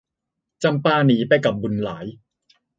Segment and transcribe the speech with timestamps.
[0.63, 2.05] จำปาหนีไปกับบุญหลาย